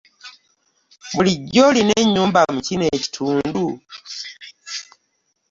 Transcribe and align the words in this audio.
Bulijjo 1.13 1.61
olina 1.69 1.93
ennyumba 2.03 2.41
mu 2.53 2.59
kino 2.67 2.85
ekitundu. 2.95 3.65